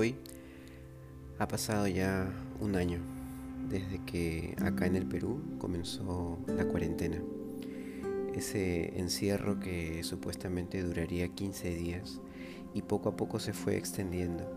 [0.00, 0.14] Hoy
[1.40, 3.00] ha pasado ya un año
[3.68, 7.20] desde que acá en el Perú comenzó la cuarentena.
[8.32, 12.20] Ese encierro que supuestamente duraría 15 días
[12.74, 14.48] y poco a poco se fue extendiendo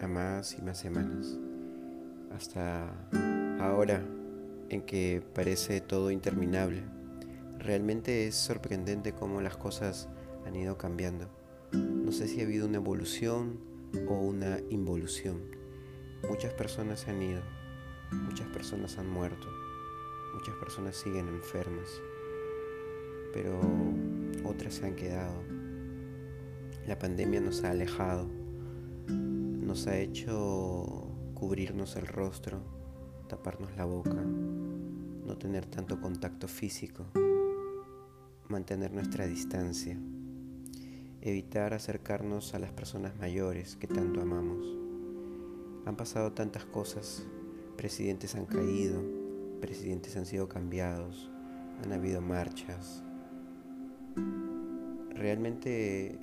[0.00, 1.36] a más y más semanas.
[2.34, 2.94] Hasta
[3.60, 4.02] ahora
[4.70, 6.82] en que parece todo interminable.
[7.58, 10.08] Realmente es sorprendente cómo las cosas
[10.46, 11.28] han ido cambiando.
[11.72, 13.71] No sé si ha habido una evolución
[14.08, 15.40] o una involución.
[16.28, 17.42] Muchas personas se han ido,
[18.12, 19.48] muchas personas han muerto,
[20.34, 21.88] muchas personas siguen enfermas,
[23.32, 23.60] pero
[24.44, 25.42] otras se han quedado.
[26.86, 28.28] La pandemia nos ha alejado,
[29.08, 32.60] nos ha hecho cubrirnos el rostro,
[33.28, 37.06] taparnos la boca, no tener tanto contacto físico,
[38.48, 39.98] mantener nuestra distancia
[41.22, 44.66] evitar acercarnos a las personas mayores que tanto amamos.
[45.86, 47.24] Han pasado tantas cosas,
[47.76, 49.00] presidentes han caído,
[49.60, 51.30] presidentes han sido cambiados,
[51.84, 53.04] han habido marchas.
[55.10, 56.18] Realmente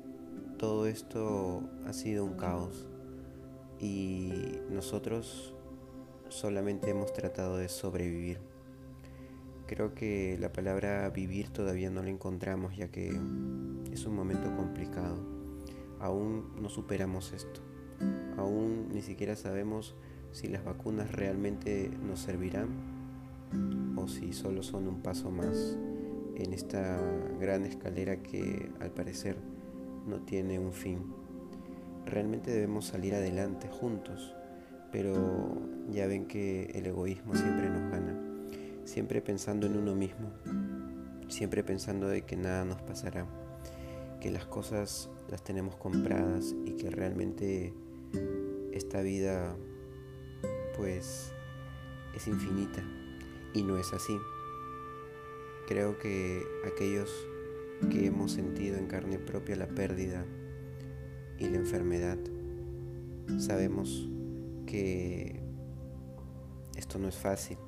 [0.58, 2.86] todo esto ha sido un caos
[3.80, 5.54] y nosotros
[6.28, 8.40] solamente hemos tratado de sobrevivir.
[9.70, 13.10] Creo que la palabra vivir todavía no la encontramos ya que
[13.94, 15.16] es un momento complicado.
[16.00, 17.62] Aún no superamos esto.
[18.36, 19.96] Aún ni siquiera sabemos
[20.32, 22.70] si las vacunas realmente nos servirán
[23.96, 25.78] o si solo son un paso más
[26.36, 27.00] en esta
[27.40, 29.38] gran escalera que al parecer
[30.08, 31.14] no tiene un fin.
[32.08, 34.34] Realmente debemos salir adelante juntos,
[34.92, 38.29] pero ya ven que el egoísmo siempre nos gana
[38.90, 40.32] siempre pensando en uno mismo,
[41.28, 43.28] siempre pensando de que nada nos pasará,
[44.20, 47.72] que las cosas las tenemos compradas y que realmente
[48.74, 49.56] esta vida
[50.76, 51.32] pues
[52.16, 52.84] es infinita
[53.54, 54.18] y no es así.
[55.68, 57.12] Creo que aquellos
[57.92, 60.26] que hemos sentido en carne propia la pérdida
[61.38, 62.18] y la enfermedad,
[63.38, 64.10] sabemos
[64.66, 65.44] que
[66.76, 67.60] esto no es fácil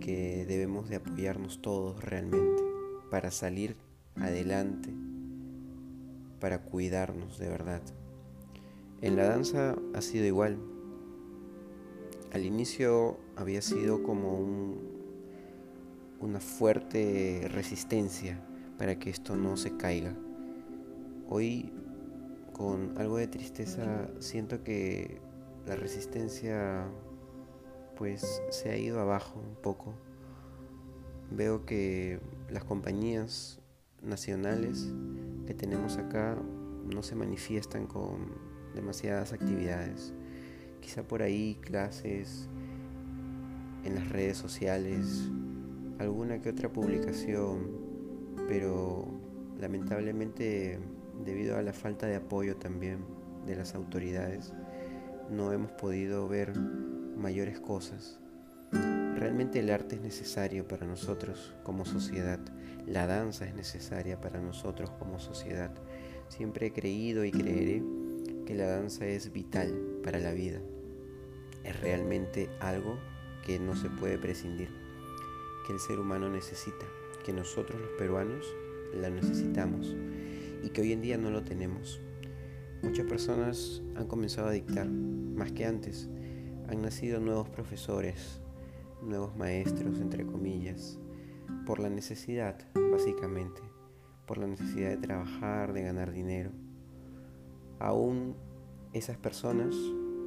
[0.00, 2.62] que debemos de apoyarnos todos realmente
[3.10, 3.76] para salir
[4.16, 4.92] adelante,
[6.40, 7.82] para cuidarnos de verdad.
[9.02, 10.58] En la danza ha sido igual.
[12.32, 14.74] Al inicio había sido como
[16.20, 18.40] una fuerte resistencia
[18.78, 20.14] para que esto no se caiga.
[21.28, 21.72] Hoy,
[22.52, 25.20] con algo de tristeza, siento que
[25.66, 26.86] la resistencia
[27.96, 29.94] pues se ha ido abajo un poco.
[31.30, 32.20] Veo que
[32.50, 33.60] las compañías
[34.02, 34.92] nacionales
[35.46, 36.36] que tenemos acá
[36.84, 38.34] no se manifiestan con
[38.74, 40.12] demasiadas actividades.
[40.80, 42.48] Quizá por ahí clases
[43.84, 45.28] en las redes sociales,
[45.98, 47.70] alguna que otra publicación,
[48.48, 49.08] pero
[49.58, 50.78] lamentablemente
[51.24, 52.98] debido a la falta de apoyo también
[53.46, 54.52] de las autoridades,
[55.30, 56.52] no hemos podido ver
[57.16, 58.18] mayores cosas.
[59.16, 62.40] Realmente el arte es necesario para nosotros como sociedad.
[62.86, 65.72] La danza es necesaria para nosotros como sociedad.
[66.28, 67.82] Siempre he creído y creeré
[68.44, 69.72] que la danza es vital
[70.04, 70.60] para la vida.
[71.64, 72.98] Es realmente algo
[73.44, 74.68] que no se puede prescindir,
[75.66, 76.86] que el ser humano necesita,
[77.24, 78.46] que nosotros los peruanos
[78.94, 79.96] la necesitamos
[80.62, 82.00] y que hoy en día no lo tenemos.
[82.82, 86.08] Muchas personas han comenzado a dictar, más que antes,
[86.68, 88.40] han nacido nuevos profesores,
[89.02, 90.98] nuevos maestros, entre comillas,
[91.64, 92.58] por la necesidad,
[92.90, 93.60] básicamente,
[94.26, 96.50] por la necesidad de trabajar, de ganar dinero.
[97.78, 98.34] Aún
[98.92, 99.74] esas personas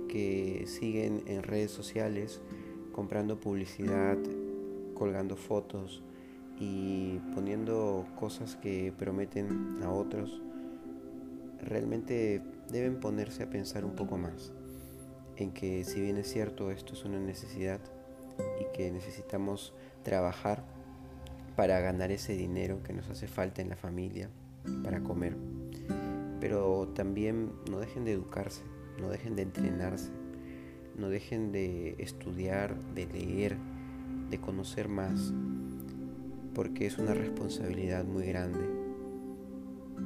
[0.07, 2.41] que siguen en redes sociales
[2.93, 4.17] comprando publicidad,
[4.93, 6.03] colgando fotos
[6.59, 10.41] y poniendo cosas que prometen a otros,
[11.61, 14.53] realmente deben ponerse a pensar un poco más
[15.39, 17.79] en que si bien es cierto esto es una necesidad
[18.59, 20.63] y que necesitamos trabajar
[21.55, 24.29] para ganar ese dinero que nos hace falta en la familia,
[24.83, 25.35] para comer,
[26.39, 28.61] pero también no dejen de educarse,
[28.99, 30.09] no dejen de entrenarse,
[30.97, 33.57] no dejen de estudiar, de leer,
[34.29, 35.33] de conocer más,
[36.53, 38.67] porque es una responsabilidad muy grande.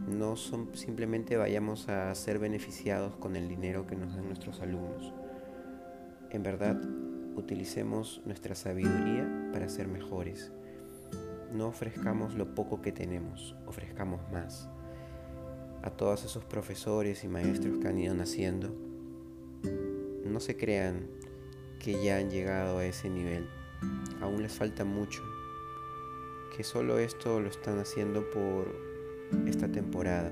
[0.07, 5.13] No son, simplemente vayamos a ser beneficiados con el dinero que nos dan nuestros alumnos.
[6.33, 6.81] En verdad,
[7.35, 10.51] utilicemos nuestra sabiduría para ser mejores.
[11.53, 14.69] No ofrezcamos lo poco que tenemos, ofrezcamos más
[15.83, 18.73] a todos esos profesores y maestros que han ido naciendo,
[20.25, 21.07] no se crean
[21.77, 23.47] que ya han llegado a ese nivel.
[24.21, 25.21] Aún les falta mucho.
[26.55, 28.73] Que solo esto lo están haciendo por
[29.45, 30.31] esta temporada.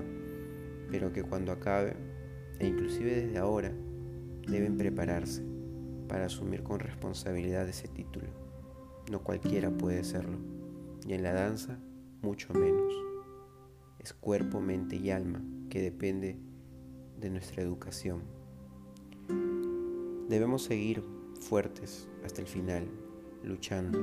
[0.90, 1.96] Pero que cuando acabe,
[2.58, 3.72] e inclusive desde ahora,
[4.48, 5.51] deben prepararse
[6.12, 8.26] para asumir con responsabilidad ese título.
[9.10, 10.36] No cualquiera puede serlo.
[11.08, 11.78] Y en la danza,
[12.20, 12.92] mucho menos
[13.98, 16.36] es cuerpo, mente y alma que depende
[17.18, 18.24] de nuestra educación.
[20.28, 21.02] Debemos seguir
[21.40, 22.90] fuertes hasta el final,
[23.42, 23.98] luchando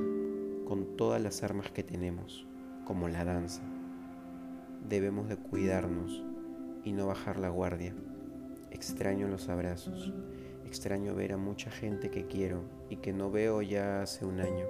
[0.66, 2.44] con todas las armas que tenemos,
[2.86, 3.62] como la danza.
[4.88, 6.24] Debemos de cuidarnos
[6.82, 7.94] y no bajar la guardia.
[8.72, 10.12] Extraño los abrazos,
[10.70, 14.66] extraño ver a mucha gente que quiero y que no veo ya hace un año.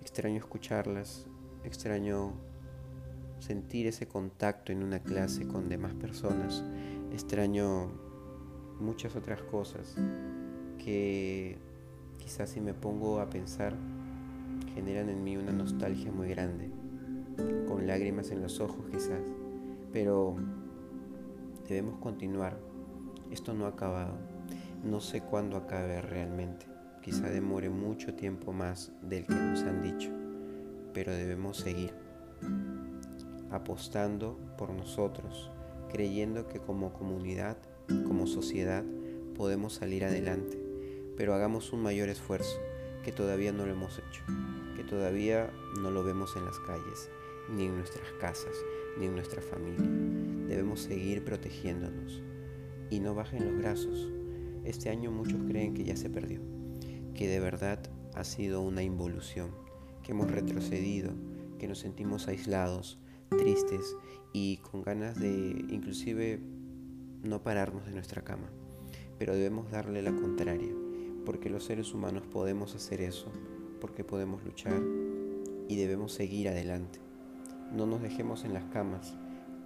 [0.00, 1.28] Extraño escucharlas,
[1.62, 2.32] extraño
[3.38, 6.64] sentir ese contacto en una clase con demás personas.
[7.12, 7.88] Extraño
[8.80, 9.94] muchas otras cosas
[10.84, 11.56] que
[12.18, 13.76] quizás si me pongo a pensar
[14.74, 16.68] generan en mí una nostalgia muy grande,
[17.68, 19.22] con lágrimas en los ojos quizás,
[19.92, 20.34] pero
[21.68, 22.58] debemos continuar.
[23.30, 24.35] Esto no ha acabado.
[24.86, 26.64] No sé cuándo acabe realmente.
[27.02, 30.10] Quizá demore mucho tiempo más del que nos han dicho,
[30.94, 31.92] pero debemos seguir
[33.50, 35.50] apostando por nosotros,
[35.90, 37.56] creyendo que como comunidad,
[38.06, 38.84] como sociedad,
[39.34, 40.56] podemos salir adelante,
[41.16, 42.56] pero hagamos un mayor esfuerzo,
[43.02, 44.22] que todavía no lo hemos hecho,
[44.76, 45.50] que todavía
[45.80, 47.10] no lo vemos en las calles,
[47.50, 48.54] ni en nuestras casas,
[48.98, 49.84] ni en nuestra familia.
[50.46, 52.22] Debemos seguir protegiéndonos
[52.88, 54.15] y no bajen los brazos.
[54.66, 56.40] Este año muchos creen que ya se perdió,
[57.14, 57.78] que de verdad
[58.14, 59.52] ha sido una involución,
[60.02, 61.12] que hemos retrocedido,
[61.56, 62.98] que nos sentimos aislados,
[63.28, 63.94] tristes
[64.32, 66.40] y con ganas de inclusive
[67.22, 68.50] no pararnos de nuestra cama.
[69.20, 70.74] Pero debemos darle la contraria,
[71.24, 73.30] porque los seres humanos podemos hacer eso,
[73.80, 74.82] porque podemos luchar
[75.68, 76.98] y debemos seguir adelante.
[77.72, 79.14] No nos dejemos en las camas,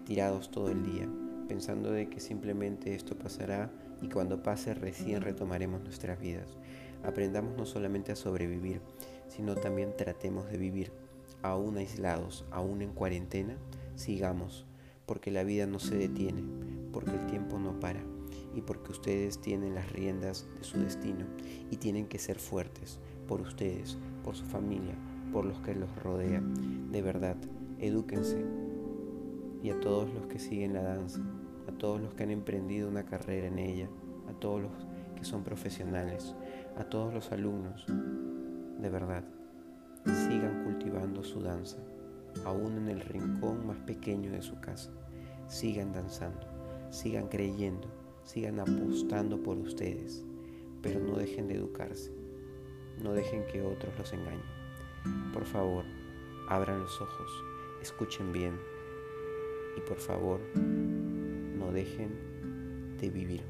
[0.05, 1.09] tirados todo el día,
[1.49, 6.57] pensando de que simplemente esto pasará y cuando pase recién retomaremos nuestras vidas.
[7.05, 8.81] Aprendamos no solamente a sobrevivir,
[9.29, 10.93] sino también tratemos de vivir
[11.43, 13.57] aún aislados, aún en cuarentena,
[13.95, 14.67] sigamos,
[15.07, 16.43] porque la vida no se detiene,
[16.93, 18.01] porque el tiempo no para
[18.55, 21.25] y porque ustedes tienen las riendas de su destino
[21.71, 24.95] y tienen que ser fuertes por ustedes, por su familia,
[25.33, 26.91] por los que los rodean.
[26.91, 27.37] De verdad,
[27.79, 28.45] edúquense.
[29.63, 31.21] Y a todos los que siguen la danza,
[31.71, 33.89] a todos los que han emprendido una carrera en ella,
[34.29, 34.73] a todos los
[35.17, 36.35] que son profesionales,
[36.77, 39.25] a todos los alumnos, de verdad,
[40.05, 41.79] sigan cultivando su danza,
[42.45, 44.91] aún en el rincón más pequeño de su casa.
[45.49, 46.47] Sigan danzando,
[46.91, 47.89] sigan creyendo,
[48.25, 50.25] sigan apostando por ustedes,
[50.81, 52.13] pero no dejen de educarse,
[53.03, 54.41] no dejen que otros los engañen.
[55.33, 55.85] Por favor,
[56.49, 57.31] abran los ojos,
[57.83, 58.59] escuchen bien
[59.77, 60.41] y por favor,
[61.61, 62.11] no dejen
[63.01, 63.43] de vivir.